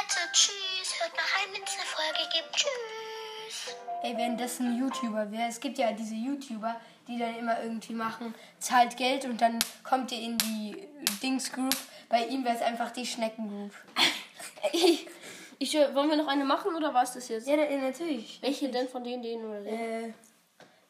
Also, 0.00 0.20
tschüss, 0.32 1.00
hört 1.00 1.12
noch 1.12 1.20
rein, 1.20 1.48
wenn 1.52 1.62
es 1.62 1.74
eine 1.74 1.84
Folge 1.84 2.28
gibt. 2.34 2.56
Tschüss. 2.56 3.76
Ey, 4.02 4.16
wenn 4.16 4.36
das 4.36 4.60
ein 4.60 4.78
YouTuber 4.78 5.30
wäre, 5.30 5.48
es 5.48 5.60
gibt 5.60 5.78
ja 5.78 5.92
diese 5.92 6.14
YouTuber, 6.14 6.78
die 7.06 7.18
dann 7.18 7.36
immer 7.36 7.62
irgendwie 7.62 7.94
machen, 7.94 8.34
zahlt 8.58 8.96
Geld 8.96 9.24
und 9.24 9.40
dann 9.40 9.58
kommt 9.82 10.12
ihr 10.12 10.20
in 10.20 10.38
die 10.38 10.88
Dings 11.22 11.52
Group. 11.52 11.76
Bei 12.08 12.24
ihm 12.26 12.44
wäre 12.44 12.56
es 12.56 12.62
einfach 12.62 12.90
die 12.90 13.06
Schnecken 13.06 13.48
Group. 13.48 13.74
Ich, 15.58 15.74
äh, 15.74 15.94
wollen 15.94 16.08
wir 16.10 16.16
noch 16.16 16.28
eine 16.28 16.44
machen 16.44 16.74
oder 16.76 16.94
war 16.94 17.02
es 17.02 17.12
das 17.14 17.28
jetzt? 17.28 17.48
Ja, 17.48 17.56
da- 17.56 17.68
natürlich. 17.76 18.40
Welche 18.42 18.68
denn 18.70 18.88
von 18.88 19.02
denen, 19.02 19.22
denen 19.22 19.44
oder 19.44 19.60
denen? 19.60 20.10
Äh, 20.10 20.12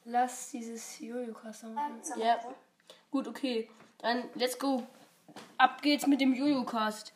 lass 0.05 0.51
dieses 0.51 0.99
Jojo-Kaster 1.01 1.69
machen. 1.69 2.01
Ja. 2.17 2.39
Gut, 3.11 3.27
okay. 3.29 3.69
Dann 3.99 4.25
let's 4.35 4.59
go. 4.59 4.83
Ab 5.57 5.81
geht's 5.83 6.07
mit 6.07 6.21
dem 6.21 6.35
Jojo-Cast. 6.35 7.13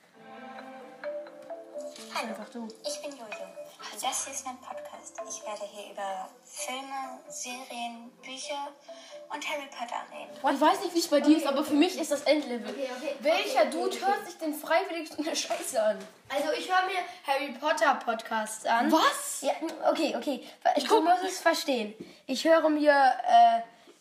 Hallo, 2.14 2.28
Einfach 2.28 2.49
du. 2.50 2.68
ich 2.87 3.02
bin 3.02 3.11
Jojo. 3.12 3.62
Das 4.00 4.25
hier 4.25 4.32
ist 4.34 4.44
mein 4.44 4.56
Podcast. 4.58 5.14
Ich 5.28 5.42
werde 5.46 5.62
hier 5.72 5.92
über 5.92 6.28
Filme, 6.44 7.20
Serien, 7.28 8.11
Bücher 8.22 8.68
und 9.32 9.49
Harry 9.49 9.66
Potter 9.70 10.02
reden. 10.12 10.54
Ich 10.54 10.61
weiß 10.61 10.80
nicht, 10.82 10.94
wie 10.94 10.99
es 10.99 11.08
bei 11.08 11.20
dir 11.20 11.37
ist, 11.37 11.46
aber 11.46 11.62
für 11.64 11.75
mich 11.75 11.99
ist 11.99 12.11
das 12.11 12.22
Endlevel. 12.22 12.70
Okay, 12.70 12.88
okay. 12.96 13.14
Welcher 13.20 13.61
Okay, 13.62 13.70
Dude 13.70 13.96
okay. 13.96 14.04
hört 14.06 14.26
sich 14.26 14.38
denn 14.38 14.54
freiwillig 14.54 15.11
so 15.11 15.22
eine 15.22 15.37
Scheiße 15.37 15.82
an? 15.82 15.99
Also 16.28 16.52
ich 16.52 16.68
höre 16.70 16.87
mir 16.87 16.99
Harry 17.26 17.52
Potter 17.52 17.94
Podcasts 17.96 18.66
an. 18.66 18.90
Was? 18.90 19.42
Ja, 19.42 19.52
okay, 19.90 20.14
okay. 20.16 20.42
Ich 20.76 20.87
guck- 20.88 21.04
du 21.04 21.11
musst 21.11 21.25
es 21.25 21.40
verstehen. 21.40 21.94
Ich 22.26 22.44
höre 22.44 22.68
mir, 22.68 22.92
äh, 22.92 23.61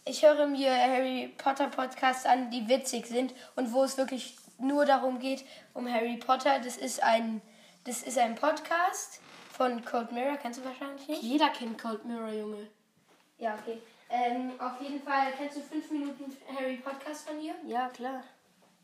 ich 0.09 0.23
höre 0.23 0.47
mir 0.47 0.71
Harry 0.75 1.33
Potter 1.37 1.67
Podcasts 1.67 2.25
an, 2.25 2.49
die 2.49 2.67
witzig 2.67 3.05
sind 3.07 3.33
und 3.55 3.71
wo 3.73 3.83
es 3.83 3.97
wirklich 3.97 4.35
nur 4.57 4.85
darum 4.85 5.19
geht, 5.19 5.45
um 5.73 5.91
Harry 5.91 6.17
Potter. 6.17 6.59
Das 6.59 6.77
ist 6.77 7.01
ein, 7.03 7.41
das 7.85 8.01
ist 8.03 8.17
ein 8.17 8.35
Podcast 8.35 9.20
von 9.61 9.85
Cold 9.85 10.11
Mirror. 10.11 10.37
Kennst 10.37 10.59
du 10.59 10.65
wahrscheinlich 10.65 11.07
nicht? 11.07 11.21
Jeder 11.21 11.49
kennt 11.49 11.77
Cold 11.79 12.03
Mirror, 12.03 12.31
Junge. 12.31 12.67
Ja, 13.37 13.55
okay. 13.61 13.79
Ähm, 14.09 14.53
auf 14.59 14.81
jeden 14.81 15.01
Fall 15.03 15.27
kennst 15.37 15.57
du 15.57 15.61
5 15.61 15.91
Minuten 15.91 16.35
Harry 16.57 16.77
Podcast 16.77 17.27
von 17.29 17.39
ihr? 17.39 17.53
Ja, 17.67 17.89
klar. 17.89 18.23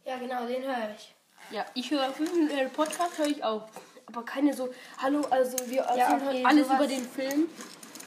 Ja, 0.05 0.17
genau, 0.17 0.45
den 0.45 0.61
höre 0.63 0.91
ich. 0.95 1.15
Ja, 1.51 1.65
ich 1.73 1.89
höre 1.91 2.11
fünf 2.11 2.33
Minuten 2.33 2.55
Harry 2.55 2.69
Podcast 2.69 3.17
höre 3.17 3.27
ich 3.27 3.43
auch. 3.43 3.67
Aber 4.05 4.23
keine 4.23 4.53
so, 4.53 4.69
hallo, 4.99 5.21
also 5.29 5.57
wir 5.69 5.81
erzählen 5.81 6.21
okay, 6.27 6.43
alles 6.45 6.67
sowas- 6.67 6.79
über 6.79 6.87
den 6.87 7.03
Film. 7.03 7.49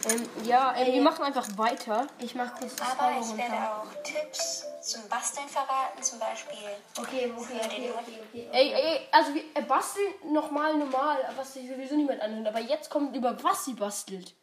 Ähm, 0.09 0.29
ja, 0.45 0.75
ähm, 0.77 0.95
wir 0.95 1.03
machen 1.03 1.25
einfach 1.25 1.47
weiter. 1.57 2.07
Ich 2.19 2.35
mach 2.35 2.55
kurz 2.55 2.75
das 2.77 2.91
Aber 2.93 3.13
Folge 3.13 3.21
ich 3.21 3.37
werde 3.37 3.53
runter. 3.53 3.83
auch 3.83 4.03
Tipps 4.03 4.65
zum 4.83 5.09
Basteln 5.09 5.49
verraten, 5.49 6.03
zum 6.03 6.19
Beispiel. 6.19 6.57
Okay, 6.99 7.33
okay, 7.37 7.61
okay, 7.65 7.93
okay, 7.99 8.21
okay. 8.29 8.49
Ey, 8.53 8.73
ey, 8.73 9.09
also 9.13 9.35
wir 9.35 9.43
äh, 9.55 9.63
basteln 9.63 10.15
nochmal 10.33 10.75
normal, 10.75 11.19
was 11.37 11.53
sich 11.53 11.69
sowieso 11.69 11.97
niemand 11.97 12.21
anhört. 12.23 12.49
Aber 12.49 12.61
jetzt 12.61 12.89
kommt 12.91 13.15
über 13.15 13.43
was 13.43 13.65
sie 13.67 13.75
bastelt. 13.75 14.35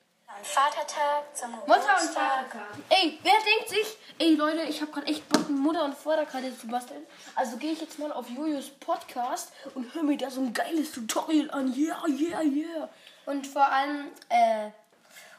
Vatertag, 0.44 1.24
zum 1.36 1.50
Mutter 1.52 1.74
und. 1.74 2.10
Vatertag. 2.10 2.56
Ey, 2.90 3.18
wer 3.24 3.32
denkt 3.34 3.70
sich, 3.70 3.98
ey 4.20 4.36
Leute, 4.36 4.62
ich 4.64 4.80
habe 4.82 4.92
gerade 4.92 5.08
echt 5.08 5.28
Bock, 5.30 5.50
Mutter- 5.50 5.84
und 5.84 5.96
Vaterkarte 5.96 6.56
zu 6.56 6.68
basteln. 6.68 7.04
Also 7.36 7.58
gehe 7.58 7.72
ich 7.72 7.82
jetzt 7.82 7.98
mal 7.98 8.12
auf 8.12 8.30
Jojos 8.30 8.70
Podcast 8.80 9.52
und 9.74 9.92
höre 9.96 10.04
mir 10.04 10.18
da 10.18 10.30
so 10.30 10.42
ein 10.42 10.54
geiles 10.54 10.92
Tutorial 10.92 11.50
an. 11.50 11.74
Yeah, 11.76 12.04
yeah, 12.08 12.42
yeah. 12.44 12.90
Und 13.26 13.48
vor 13.48 13.66
allem, 13.66 14.12
äh, 14.30 14.70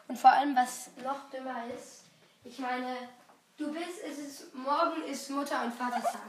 und 0.08 0.18
vor 0.18 0.30
allem, 0.30 0.56
was 0.56 0.90
noch 1.04 1.30
dümmer 1.30 1.62
ist, 1.76 2.04
ich 2.44 2.58
meine, 2.58 2.96
du 3.56 3.72
bist, 3.72 4.02
es 4.10 4.18
ist, 4.18 4.54
morgen 4.54 5.02
ist 5.04 5.30
Mutter- 5.30 5.62
und 5.64 5.74
Vatertag. 5.74 6.20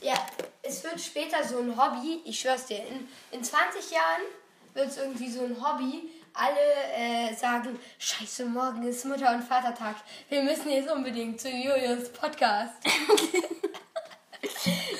Ja, 0.00 0.14
es 0.62 0.82
wird 0.84 1.00
später 1.00 1.42
so 1.44 1.58
ein 1.58 1.76
Hobby, 1.76 2.22
ich 2.24 2.38
schwör's 2.40 2.66
dir, 2.66 2.84
in, 2.86 3.08
in 3.30 3.42
20 3.44 3.90
Jahren 3.90 4.22
wird 4.74 4.88
es 4.88 4.96
irgendwie 4.98 5.30
so 5.30 5.44
ein 5.44 5.56
Hobby, 5.64 6.10
alle 6.34 6.58
äh, 6.96 7.34
sagen, 7.34 7.78
scheiße, 7.98 8.44
morgen 8.46 8.82
ist 8.82 9.04
Mutter- 9.04 9.32
und 9.32 9.42
Vatertag. 9.42 9.94
Wir 10.28 10.42
müssen 10.42 10.68
jetzt 10.70 10.90
unbedingt 10.90 11.40
zu 11.40 11.48
Julius 11.48 12.12
Podcast. 12.12 12.74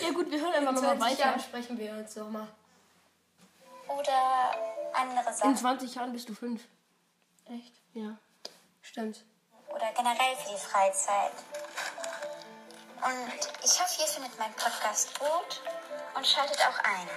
Ja 0.03 0.11
gut, 0.11 0.31
wir 0.31 0.39
hören 0.41 0.53
einfach 0.53 0.69
In 0.71 0.75
nochmal 0.77 0.97
20 0.99 1.01
weiter. 1.19 1.29
Jahren 1.31 1.41
sprechen 1.41 1.79
wir 1.79 1.93
uns 1.93 2.17
nochmal. 2.17 2.47
Oder 3.89 4.55
andere 4.93 5.29
In 5.29 5.35
Sachen. 5.35 5.57
20 5.57 5.95
Jahren 5.95 6.13
bist 6.13 6.29
du 6.29 6.35
fünf. 6.35 6.63
Echt? 7.47 7.73
Ja. 7.95 8.17
Stimmt. 8.83 9.25
Oder 9.69 9.93
generell 9.97 10.37
für 10.37 10.51
die 10.53 10.59
Freizeit. 10.61 11.33
Und 13.03 13.49
ich 13.65 13.81
hoffe, 13.81 14.01
ihr 14.01 14.07
findet 14.07 14.39
meinen 14.39 14.55
Podcast 14.55 15.19
gut 15.19 15.63
und 16.17 16.27
schaltet 16.27 16.59
auch 16.61 16.79
ein. 16.85 17.09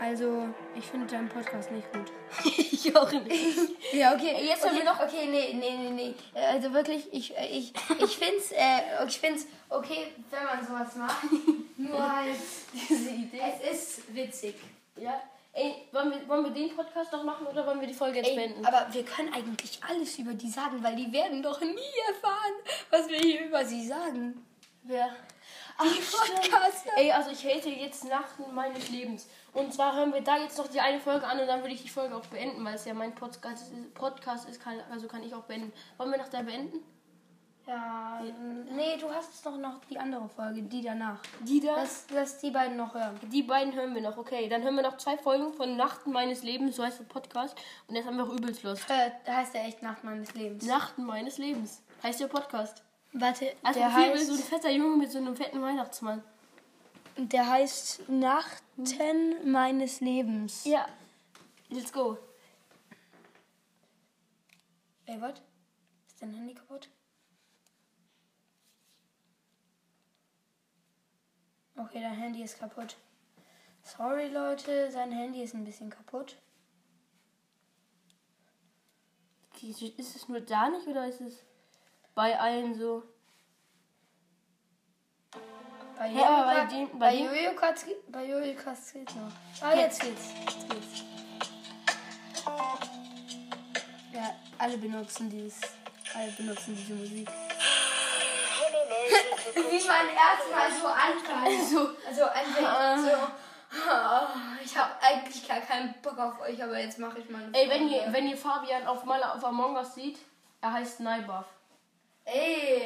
Also, 0.00 0.48
ich 0.76 0.86
finde 0.86 1.06
deinen 1.06 1.28
Podcast 1.28 1.70
nicht 1.72 1.90
gut. 1.92 2.12
ich 2.44 2.96
auch 2.96 3.10
nicht. 3.10 3.92
Ja, 3.92 4.14
okay. 4.14 4.46
Jetzt 4.46 4.62
okay, 4.62 4.68
haben 4.70 4.76
wir 4.78 4.84
noch- 4.84 5.00
Okay, 5.00 5.26
nee, 5.26 5.52
nee, 5.54 5.76
nee, 5.76 5.90
nee. 5.90 6.14
Also 6.40 6.72
wirklich, 6.72 7.12
ich, 7.12 7.36
äh, 7.36 7.46
ich, 7.46 7.72
ich 7.98 8.16
find's, 8.18 8.52
äh, 8.52 9.04
ich 9.06 9.18
find's 9.18 9.46
okay, 9.68 10.14
wenn 10.30 10.44
man 10.44 10.64
sowas 10.66 10.94
macht. 10.94 11.24
Nur 11.76 12.16
halt 12.16 12.36
diese 12.72 13.10
Idee. 13.10 13.42
Es 13.64 13.96
ist 13.98 14.14
witzig. 14.14 14.54
Ja. 14.96 15.20
Ey, 15.58 15.74
wollen 15.90 16.12
wir, 16.12 16.28
wollen 16.28 16.44
wir 16.44 16.50
den 16.52 16.76
Podcast 16.76 17.12
noch 17.12 17.24
machen 17.24 17.44
oder 17.48 17.66
wollen 17.66 17.80
wir 17.80 17.88
die 17.88 17.94
Folge 17.94 18.18
jetzt 18.18 18.28
Ey, 18.28 18.36
beenden? 18.36 18.64
aber 18.64 18.86
wir 18.92 19.04
können 19.04 19.34
eigentlich 19.34 19.80
alles 19.82 20.16
über 20.16 20.32
die 20.32 20.48
sagen, 20.48 20.80
weil 20.84 20.94
die 20.94 21.12
werden 21.12 21.42
doch 21.42 21.60
nie 21.60 21.94
erfahren, 22.08 22.54
was 22.90 23.08
wir 23.08 23.18
hier 23.18 23.44
über 23.46 23.64
sie 23.64 23.84
sagen. 23.84 24.46
Wer? 24.84 25.08
Die 25.82 26.00
Podcaster. 26.00 26.90
Ey, 26.96 27.10
also 27.10 27.30
ich 27.30 27.44
hate 27.44 27.70
jetzt 27.70 28.04
Nachten 28.04 28.54
meines 28.54 28.88
Lebens. 28.88 29.28
Und 29.52 29.74
zwar 29.74 29.96
hören 29.96 30.12
wir 30.12 30.20
da 30.20 30.36
jetzt 30.36 30.58
noch 30.58 30.68
die 30.68 30.80
eine 30.80 31.00
Folge 31.00 31.26
an 31.26 31.40
und 31.40 31.46
dann 31.48 31.60
würde 31.60 31.74
ich 31.74 31.82
die 31.82 31.88
Folge 31.88 32.14
auch 32.14 32.26
beenden, 32.26 32.64
weil 32.64 32.74
es 32.74 32.84
ja 32.84 32.94
mein 32.94 33.14
Podcast 33.14 33.72
ist, 33.72 33.94
Podcast 33.94 34.48
ist 34.48 34.60
kann, 34.60 34.80
also 34.90 35.08
kann 35.08 35.24
ich 35.24 35.34
auch 35.34 35.44
beenden. 35.44 35.72
Wollen 35.96 36.12
wir 36.12 36.18
nach 36.18 36.28
der 36.28 36.44
beenden? 36.44 36.84
Ja, 37.68 38.22
nee, 38.70 38.96
du 38.96 39.10
hast 39.10 39.44
doch 39.44 39.58
noch 39.58 39.84
die 39.90 39.98
andere 39.98 40.26
Folge, 40.26 40.62
die 40.62 40.80
danach. 40.80 41.20
Die 41.40 41.60
da? 41.60 41.76
Lass, 41.76 42.06
lass 42.10 42.38
die 42.38 42.50
beiden 42.50 42.78
noch 42.78 42.94
hören. 42.94 43.20
Die 43.30 43.42
beiden 43.42 43.74
hören 43.74 43.94
wir 43.94 44.00
noch, 44.00 44.16
okay. 44.16 44.48
Dann 44.48 44.62
hören 44.62 44.74
wir 44.76 44.82
noch 44.82 44.96
zwei 44.96 45.18
Folgen 45.18 45.52
von 45.52 45.76
Nachten 45.76 46.10
meines 46.10 46.42
Lebens, 46.42 46.76
so 46.76 46.82
heißt 46.82 47.00
der 47.00 47.04
Podcast. 47.04 47.54
Und 47.86 47.94
jetzt 47.94 48.06
haben 48.06 48.16
wir 48.16 48.24
auch 48.24 48.32
übelst 48.32 48.62
Lust. 48.62 48.88
Äh, 48.88 49.10
da 49.26 49.36
heißt 49.36 49.54
er 49.54 49.66
echt 49.66 49.82
Nacht 49.82 50.02
meines 50.02 50.32
Lebens. 50.32 50.64
Nachten 50.64 51.04
meines 51.04 51.36
Lebens 51.36 51.82
heißt 52.02 52.20
der 52.20 52.28
Podcast. 52.28 52.82
Warte, 53.12 53.52
Also 53.62 53.80
der, 53.80 53.88
der 53.90 53.96
heißt, 53.96 54.26
so 54.26 54.32
ein 54.32 54.38
fetter 54.38 54.70
Junge 54.70 54.96
mit 54.96 55.12
so 55.12 55.18
einem 55.18 55.36
fetten 55.36 55.60
Weihnachtsmann. 55.60 56.22
der 57.18 57.50
heißt 57.50 58.08
Nachten 58.08 59.50
meines 59.52 60.00
Lebens. 60.00 60.64
Ja. 60.64 60.86
Let's 61.68 61.92
go. 61.92 62.16
Ey, 65.04 65.20
was? 65.20 65.34
Ist 66.06 66.22
dein 66.22 66.32
Handy 66.32 66.54
kaputt? 66.54 66.88
Okay, 71.78 72.00
dein 72.00 72.14
Handy 72.14 72.42
ist 72.42 72.58
kaputt. 72.58 72.96
Sorry, 73.82 74.28
Leute, 74.28 74.90
sein 74.90 75.12
Handy 75.12 75.42
ist 75.42 75.54
ein 75.54 75.64
bisschen 75.64 75.90
kaputt. 75.90 76.36
Ist 79.62 80.16
es 80.16 80.28
nur 80.28 80.40
da 80.40 80.68
nicht 80.68 80.86
oder 80.86 81.06
ist 81.08 81.20
es 81.20 81.44
bei 82.14 82.38
allen 82.38 82.74
so? 82.74 83.02
Bei 85.96 86.08
Hä, 86.10 86.22
aber 86.22 86.44
bei 86.54 86.64
dem- 86.66 86.98
bei 86.98 87.14
Jojo 87.16 87.54
Katz 87.56 87.84
bei 88.08 88.24
Jojo 88.26 88.54
Katz 88.56 88.92
geht's 88.92 89.14
noch. 89.16 89.32
Ah, 89.60 89.74
jetzt 89.74 90.00
geht's. 90.00 90.28
Jetzt 90.44 90.68
geht's. 90.70 91.02
Ja, 94.12 94.34
alle 94.58 94.78
benutzen 94.78 95.28
dieses, 95.28 95.60
alle 96.14 96.30
benutzen 96.32 96.76
diese 96.76 96.94
Musik. 96.94 97.28
Wie 99.54 99.86
man 99.86 100.06
erstmal 100.08 100.72
so 100.72 100.86
anfängt. 100.86 101.68
So, 101.68 101.90
also 102.06 102.24
anfängt 102.24 103.10
so. 103.10 103.16
oh, 103.90 104.26
Ich 104.64 104.76
habe 104.76 104.92
eigentlich 105.00 105.46
gar 105.48 105.60
keinen 105.60 105.94
Bock 106.02 106.18
auf 106.18 106.40
euch, 106.40 106.62
aber 106.62 106.78
jetzt 106.78 106.98
mache 106.98 107.18
ich 107.18 107.28
mal 107.28 107.42
eine 107.42 107.56
Ey, 107.56 107.68
wenn 107.68 107.88
ihr, 107.88 108.12
wenn 108.12 108.26
ihr 108.28 108.36
Fabian 108.36 108.86
auf 108.86 109.04
mal 109.04 109.22
auf 109.22 109.44
Among 109.44 109.76
Us 109.76 109.94
sieht, 109.94 110.18
er 110.60 110.72
heißt 110.72 111.00
Naibuff. 111.00 111.44
Ey. 112.24 112.82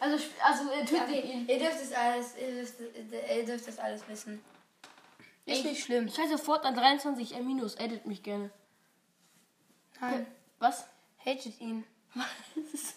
Also, 0.00 0.24
also 0.42 0.70
äh, 0.72 0.84
tötet 0.84 1.02
Okay, 1.08 1.20
ihn. 1.20 1.48
ihr 1.48 1.58
dürft 1.58 1.82
es 1.82 1.92
alles, 1.92 2.34
ihr 2.36 2.52
dürft, 2.54 2.74
ihr 2.80 3.44
dürft 3.44 3.68
das 3.68 3.78
alles 3.78 4.08
wissen. 4.08 4.42
Ist 5.46 5.64
Ey, 5.64 5.70
nicht 5.70 5.84
schlimm. 5.84 6.06
Ich 6.06 6.18
heiße 6.18 6.38
sofort 6.38 6.64
an 6.64 6.74
23 6.74 7.34
R 7.34 7.42
minus, 7.42 7.74
edit 7.74 8.06
mich 8.06 8.22
gerne. 8.22 8.50
Nein. 10.00 10.26
Was? 10.58 10.86
Hatet 11.24 11.60
ihn. 11.60 11.84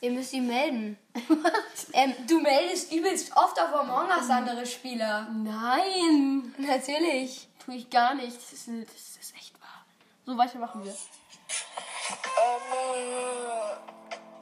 Ihr 0.01 0.11
müsst 0.11 0.33
ihn 0.33 0.47
melden. 0.47 0.97
ähm, 1.93 2.13
du 2.27 2.39
meldest 2.41 2.91
übelst 2.91 3.31
oft 3.37 3.59
auf 3.59 3.73
Among 3.73 4.09
Us 4.09 4.29
andere 4.29 4.65
Spieler. 4.65 5.29
Nein! 5.31 6.53
Natürlich. 6.57 7.47
Tue 7.63 7.75
ich 7.75 7.89
gar 7.89 8.13
nicht. 8.13 8.35
Das 8.35 8.51
ist, 8.51 8.67
das 8.67 9.17
ist 9.21 9.35
echt 9.35 9.53
wahr. 9.61 9.85
So, 10.25 10.37
weiter 10.37 10.57
machen 10.57 10.83
wir. 10.83 10.93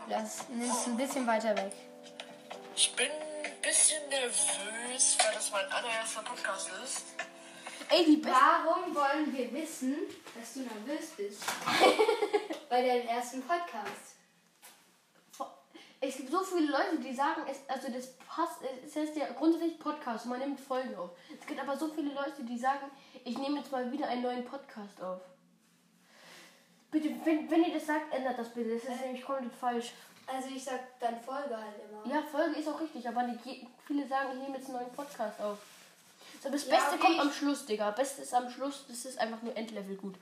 Das 0.10 0.50
nimmst 0.50 0.88
ein 0.88 0.98
bisschen 0.98 1.28
weiter 1.28 1.56
weg. 1.56 1.74
ich 2.76 2.96
bin 2.96 3.12
ein 3.44 3.62
bisschen 3.62 4.10
nervös, 4.10 5.18
weil 5.20 5.34
das 5.34 5.52
mein 5.52 5.72
allererster 5.72 6.24
Podcast 6.24 6.70
ist. 6.84 7.06
Ey, 7.90 8.06
die 8.06 8.18
Beste. 8.18 8.36
Warum 8.36 8.96
wollen 8.96 9.32
wir 9.32 9.54
wissen, 9.54 9.96
dass 10.34 10.54
du 10.54 10.62
nervös 10.62 11.10
bist? 11.18 11.44
Bei 12.70 12.82
deinem 12.82 13.08
ersten 13.08 13.44
Podcast. 13.44 14.21
Es 16.04 16.18
gibt 16.18 16.32
so 16.32 16.40
viele 16.40 16.72
Leute, 16.72 16.98
die 16.98 17.14
sagen, 17.14 17.44
es, 17.48 17.58
also 17.68 17.92
das 17.92 18.14
passt, 18.18 18.58
es 18.84 18.96
heißt 18.96 19.16
ja 19.16 19.32
grundsätzlich 19.34 19.78
Podcast, 19.80 20.26
man 20.26 20.40
nimmt 20.40 20.60
Folgen 20.60 20.96
auf. 20.96 21.12
Es 21.40 21.46
gibt 21.46 21.62
aber 21.62 21.78
so 21.78 21.90
viele 21.90 22.12
Leute, 22.12 22.44
die 22.44 22.58
sagen, 22.58 22.90
ich 23.24 23.38
nehme 23.38 23.60
jetzt 23.60 23.72
mal 23.72 23.92
wieder 23.92 24.08
einen 24.08 24.24
neuen 24.24 24.44
Podcast 24.44 25.00
auf. 25.00 25.22
Bitte, 26.90 27.10
wenn, 27.24 27.50
wenn 27.52 27.64
ihr 27.64 27.76
das 27.76 27.86
sagt, 27.86 28.12
ändert 28.14 28.40
das 28.40 28.50
bitte. 28.50 28.74
Das 28.74 28.84
ist 28.84 29.02
nämlich 29.02 29.24
komplett 29.24 29.54
falsch. 29.54 29.92
Also 30.26 30.50
ich 30.50 30.64
sag 30.64 30.80
dann 31.00 31.22
Folge 31.22 31.56
halt 31.56 31.76
immer. 31.88 32.14
Ja, 32.14 32.24
Folge 32.24 32.60
ist 32.60 32.68
auch 32.68 32.82
richtig, 32.82 33.08
aber 33.08 33.28
je, 33.46 33.68
viele 33.86 34.08
sagen, 34.08 34.30
ich 34.34 34.40
nehme 34.42 34.58
jetzt 34.58 34.70
einen 34.70 34.78
neuen 34.80 34.92
Podcast 34.94 35.40
auf. 35.40 35.60
So, 36.42 36.50
das 36.50 36.66
Ja, 36.66 36.78
Beste 36.78 36.96
okay, 36.96 37.00
kommt 37.00 37.20
am 37.20 37.32
Schluss, 37.32 37.66
Digga. 37.68 37.92
Beste 37.92 38.24
ist 38.24 38.34
am 38.34 38.50
Schluss, 38.50 38.86
das 38.88 39.06
ist 39.06 39.20
einfach 39.20 39.42
nur 39.44 39.56
Endlevel 39.56 39.98
gut. 39.98 40.16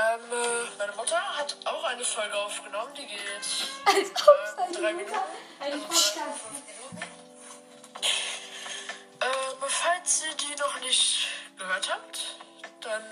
Ähm, 0.00 0.20
äh, 0.32 0.78
meine 0.78 0.92
Mutter 0.92 1.20
hat 1.36 1.56
auch 1.66 1.84
eine 1.84 2.02
Folge 2.04 2.34
aufgenommen, 2.34 2.92
die 2.96 3.06
geht 3.06 3.20
Als 3.84 4.10
ob 4.10 4.68
äh, 4.68 4.72
drei 4.72 4.80
seine 4.80 4.92
Minuten. 4.94 5.10
Mutter 5.10 5.24
einen 5.60 5.80
Podcast 5.82 6.40
Ähm, 9.22 9.56
falls 9.60 10.22
ihr 10.24 10.34
die 10.36 10.58
noch 10.58 10.80
nicht 10.80 11.26
gehört 11.58 11.92
habt, 11.92 12.36
dann 12.80 13.02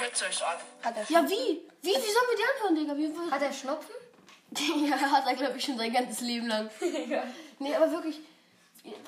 hört 0.00 0.16
sie 0.16 0.24
euch 0.24 0.42
an. 0.42 0.56
hat. 0.82 0.96
Er 0.96 1.10
Ja, 1.10 1.28
wie? 1.28 1.68
Wie, 1.82 1.88
wie 1.88 1.92
sollen 1.92 2.28
wir 2.30 2.36
die 2.36 2.44
anhören, 2.56 2.76
Digga? 2.76 2.96
Wie, 2.96 3.30
Hat 3.30 3.42
er 3.42 3.52
Schnupfen? 3.52 3.94
ja, 4.88 4.96
hat 4.98 5.26
er, 5.26 5.34
glaube 5.34 5.58
ich, 5.58 5.64
schon 5.64 5.76
sein 5.76 5.92
ganzes 5.92 6.20
Leben 6.20 6.46
lang. 6.46 6.70
Nee, 7.58 7.76
aber 7.76 7.92
wirklich, 7.92 8.18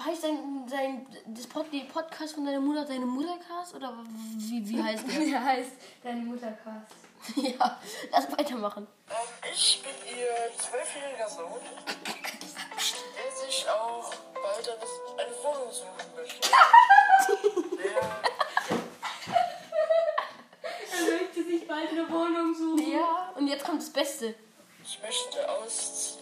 heißt 0.04 0.22
sein, 0.22 0.64
sein 0.68 1.06
das 1.26 1.46
Pod, 1.46 1.66
die 1.72 1.80
Podcast 1.84 2.34
von 2.34 2.44
deiner 2.44 2.60
Mutter 2.60 2.84
deine 2.84 3.06
Muttercast? 3.06 3.74
Oder 3.74 3.92
wie, 4.36 4.68
wie 4.68 4.82
heißt 4.82 5.04
der? 5.08 5.20
Der 5.26 5.44
heißt 5.44 5.72
deine 6.02 6.20
Muttercast. 6.20 6.94
ja, 7.36 7.80
lass 8.10 8.30
weitermachen. 8.32 8.86
Ähm, 9.08 9.16
ich 9.52 9.82
bin 9.82 9.92
ihr 10.16 10.58
zwölfjähriger 10.58 11.28
Sohn, 11.28 11.60
der 12.04 13.48
sich 13.48 13.66
auch 13.68 14.12
bald 14.34 14.68
eine, 14.68 15.24
eine 15.24 15.34
Wohnung 15.42 15.72
suchen 15.72 16.14
möchte. 16.16 16.50
Er 20.92 21.18
möchte 21.18 21.44
sich 21.44 21.66
bald 21.66 21.90
eine 21.90 22.10
Wohnung 22.10 22.54
suchen. 22.54 22.92
Ja. 22.92 23.32
jetzt 23.40 23.64
kommt 23.64 23.80
das 23.80 23.90
Beste. 23.90 24.34
Ich 24.84 25.00
möchte 25.00 25.50
ausziehen. 25.50 26.13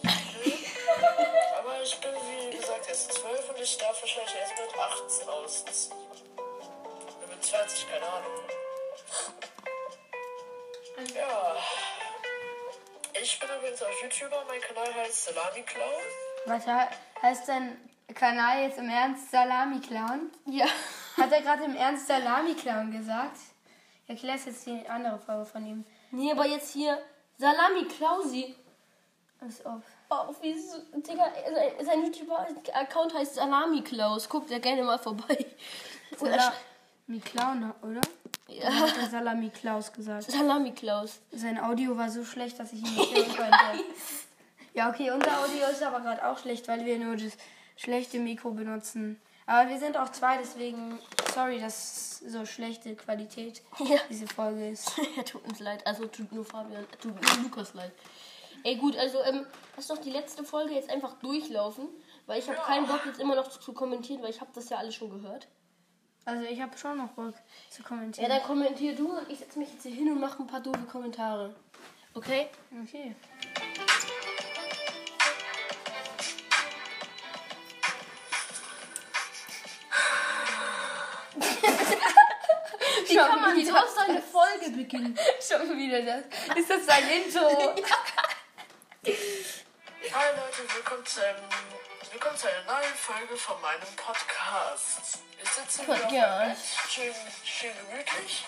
Ich 3.63 3.77
darf 3.77 4.01
wahrscheinlich 4.01 4.35
erst 4.35 4.53
mit 4.59 4.79
18 4.79 5.29
ausziehen. 5.29 5.97
Oder 6.37 7.27
mit 7.35 7.43
20, 7.43 7.87
keine 7.89 8.05
Ahnung. 8.05 8.31
Ja. 11.15 11.55
Ich 13.21 13.39
bin 13.39 13.49
übrigens 13.57 13.81
auch 13.81 13.87
YouTuber. 14.03 14.43
Mein 14.47 14.61
Kanal 14.61 14.93
heißt 14.93 15.25
Salami 15.25 15.61
Clown. 15.63 16.03
Was 16.45 16.65
he- 16.65 17.21
heißt 17.21 17.47
dein 17.47 17.89
Kanal 18.13 18.63
jetzt 18.63 18.77
im 18.77 18.89
Ernst 18.89 19.31
Salami 19.31 19.79
Clown? 19.79 20.31
Ja. 20.45 20.65
Hat 21.17 21.31
er 21.31 21.41
gerade 21.41 21.63
im 21.63 21.75
Ernst 21.75 22.07
Salami 22.07 22.55
Clown 22.55 22.91
gesagt? 22.91 23.37
Ja, 24.07 24.15
okay, 24.15 24.27
lass 24.27 24.45
jetzt 24.45 24.65
die 24.65 24.85
andere 24.89 25.19
Folge 25.19 25.45
von 25.45 25.65
ihm. 25.65 25.85
Nee, 26.11 26.31
aber 26.31 26.45
jetzt 26.45 26.71
hier 26.73 27.01
Salami 27.37 27.87
Klausi. 27.87 28.55
Pass 29.45 29.65
auf. 29.65 29.81
Oh, 30.09 30.33
wie 30.41 30.57
so, 30.57 30.77
Digga, 30.95 31.31
sein, 31.83 32.03
YouTuber-Account 32.05 33.13
heißt 33.13 33.35
Salami 33.35 33.81
Klaus. 33.81 34.29
Guckt 34.29 34.51
da 34.51 34.59
gerne 34.59 34.83
mal 34.83 34.97
vorbei. 34.99 35.45
Salami 36.17 37.19
Clown, 37.23 37.73
oder? 37.81 38.01
Ja. 38.47 38.67
Oder 38.67 38.79
hat 38.81 38.97
er 38.97 39.09
Salami 39.09 39.49
Klaus 39.49 39.91
gesagt? 39.91 40.31
Salami 40.31 40.71
Klaus. 40.71 41.19
Sein 41.31 41.59
Audio 41.59 41.97
war 41.97 42.09
so 42.09 42.23
schlecht, 42.23 42.59
dass 42.59 42.73
ich 42.73 42.79
ihn 42.83 42.93
nicht 42.95 43.15
hören 43.37 43.51
konnte. 43.51 43.83
Ja, 44.73 44.89
okay, 44.89 45.11
unser 45.11 45.39
Audio 45.39 45.67
ist 45.71 45.83
aber 45.83 45.99
gerade 46.01 46.25
auch 46.27 46.37
schlecht, 46.37 46.67
weil 46.67 46.85
wir 46.85 46.97
nur 46.99 47.15
das 47.15 47.33
schlechte 47.75 48.19
Mikro 48.19 48.51
benutzen. 48.51 49.19
Aber 49.45 49.69
wir 49.69 49.77
sind 49.77 49.97
auch 49.97 50.09
zwei, 50.09 50.37
deswegen 50.37 50.99
sorry, 51.33 51.59
dass 51.59 52.19
so 52.19 52.45
schlechte 52.45 52.95
Qualität 52.95 53.61
Ja. 53.79 53.97
diese 54.09 54.27
Folge 54.27 54.69
ist. 54.69 54.91
ja, 55.17 55.23
tut 55.23 55.43
uns 55.47 55.59
leid. 55.59 55.85
Also 55.85 56.05
tut 56.07 56.31
nur 56.31 56.45
Fabian, 56.45 56.85
tut 57.01 57.13
nur 57.21 57.43
Lukas 57.43 57.73
leid. 57.73 57.91
Ey, 58.63 58.75
gut, 58.77 58.95
also 58.97 59.21
ähm, 59.23 59.45
lass 59.75 59.87
doch 59.87 59.97
die 59.97 60.09
letzte 60.09 60.43
Folge 60.43 60.73
jetzt 60.73 60.89
einfach 60.89 61.13
durchlaufen, 61.19 61.89
weil 62.25 62.39
ich 62.39 62.47
habe 62.47 62.57
keinen 62.59 62.87
Bock 62.87 63.05
jetzt 63.05 63.19
immer 63.19 63.35
noch 63.35 63.49
zu, 63.49 63.59
zu 63.59 63.73
kommentieren, 63.73 64.21
weil 64.21 64.29
ich 64.29 64.39
habe 64.39 64.51
das 64.55 64.69
ja 64.69 64.77
alles 64.77 64.95
schon 64.95 65.09
gehört. 65.09 65.47
Also 66.25 66.45
ich 66.45 66.61
habe 66.61 66.77
schon 66.77 66.97
noch 66.97 67.09
Bock 67.09 67.33
zu 67.69 67.81
Ja, 67.81 67.87
kommentieren. 67.89 68.29
dann 68.29 68.41
kommentier 68.43 68.95
du 68.95 69.11
und 69.17 69.29
ich 69.29 69.39
setze 69.39 69.59
mich 69.59 69.69
jetzt 69.73 69.83
hier 69.83 69.91
hin 69.93 70.09
und 70.11 70.21
mache 70.21 70.41
ein 70.41 70.47
paar 70.47 70.61
doofe 70.61 70.85
Kommentare. 70.89 71.53
Okay? 72.13 72.47
Okay. 72.83 73.13
Wie 83.07 83.15
kann 83.15 83.41
man 83.41 83.65
so 83.65 83.73
auf 83.73 83.89
seine 83.89 84.21
Folge 84.21 84.69
beginnen? 84.71 85.17
Schon 85.47 85.77
wieder 85.77 86.01
das. 86.01 86.57
Ist 86.57 86.69
das 86.69 86.85
sein 86.85 87.03
Intro? 87.09 87.75
Hi 90.15 90.29
Leute, 90.35 90.75
willkommen 90.75 91.03
zu, 91.05 91.25
einem, 91.25 91.37
willkommen 92.11 92.37
zu 92.37 92.47
einer 92.47 92.63
neuen 92.71 92.93
Folge 92.93 93.35
von 93.35 93.59
meinem 93.61 93.95
Podcast. 93.95 95.19
Ich 95.41 95.49
sitze 95.49 95.85
hier 95.85 96.15
Ja. 96.15 96.45
Bett, 96.45 96.57
schön, 96.87 97.13
schön 97.43 97.71
gemütlich 97.89 98.45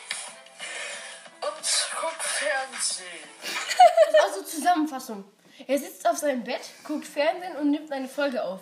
und 1.41 1.89
guck 2.00 2.24
Fernsehen. 2.24 3.29
Also 4.24 4.43
Zusammenfassung. 4.43 5.25
Er 5.67 5.79
sitzt 5.79 6.07
auf 6.07 6.17
seinem 6.17 6.43
Bett, 6.43 6.62
guckt 6.84 7.05
Fernsehen 7.07 7.55
und 7.57 7.72
nimmt 7.72 7.91
eine 7.91 8.07
Folge 8.07 8.43
auf. 8.43 8.62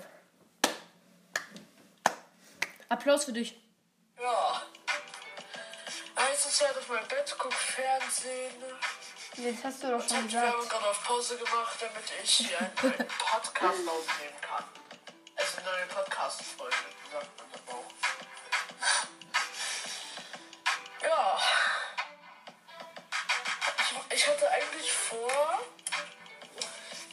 Applaus 2.89 3.25
für 3.25 3.33
dich. 3.33 3.60
Ja. 4.19 4.62
Eins 6.15 6.45
ist 6.45 6.65
halt 6.65 6.77
auf 6.77 6.88
meinem 6.88 7.08
Bett, 7.08 7.36
guck 7.38 7.54
Fernsehen. 7.54 8.63
Das 9.36 9.63
hast 9.63 9.84
du 9.84 9.88
doch 9.91 10.00
Ich 10.00 10.08
schon 10.08 10.17
habe 10.17 10.28
die 10.28 10.34
Werbung 10.36 10.60
gesagt. 10.62 10.69
gerade 10.72 10.89
auf 10.89 11.04
Pause 11.04 11.38
gemacht, 11.38 11.76
damit 11.80 12.04
ich 12.24 12.30
hier 12.36 12.60
einen 12.60 12.72
neuen 12.82 13.08
Podcast 13.17 13.88
aufnehmen 13.88 14.41
kann. 14.41 14.63
Also 15.36 15.58
eine 15.58 15.65
neue 15.72 15.86
Podcast-Folge, 15.88 16.76
sagt 17.12 17.38
man 17.38 17.52
das 17.52 17.62
auch. 17.74 17.91
Ja. 21.02 21.39
Ich, 23.80 24.15
ich 24.17 24.28
hatte 24.28 24.50
eigentlich 24.52 24.91
vor, 24.91 25.60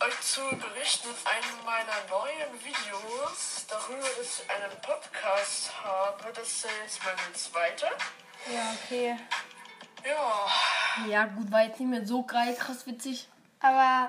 euch 0.02 0.20
zu 0.20 0.40
berichten 0.56 1.08
in 1.08 1.26
einem 1.26 1.64
meiner 1.64 2.04
neuen 2.08 2.64
Videos 2.64 3.66
darüber, 3.68 4.08
dass 4.18 4.40
ich 4.40 4.50
einen 4.50 4.80
Podcast 4.82 5.70
habe. 5.82 6.32
Das 6.34 6.46
ist 6.48 6.66
jetzt 6.82 7.00
meine 7.04 7.32
zweite. 7.32 7.86
Ja, 8.46 8.74
okay. 8.84 9.16
Ja. 10.04 10.50
Ja, 11.08 11.26
gut, 11.26 11.50
war 11.50 11.64
jetzt 11.64 11.80
nicht 11.80 11.88
mehr 11.88 12.06
so 12.06 12.22
geil, 12.22 12.54
krass 12.58 12.86
witzig. 12.86 13.28
Aber 13.60 14.08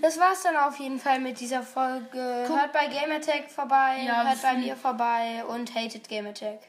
das 0.00 0.18
war's 0.18 0.42
dann 0.42 0.56
auf 0.56 0.78
jeden 0.78 0.98
Fall 0.98 1.18
mit 1.20 1.40
dieser 1.40 1.62
Folge. 1.62 2.44
Hört 2.48 2.72
bei 2.72 2.86
Gamertag 2.88 3.50
vorbei, 3.50 4.02
Ja, 4.06 4.24
hört 4.24 4.42
bei 4.42 4.54
mir 4.54 4.76
vorbei 4.76 5.44
und 5.48 5.74
hatet 5.74 6.08
Gamertag. 6.08 6.60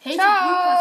Hey, 0.00 0.16
Ciao! 0.16 0.48
Lukas, 0.48 0.80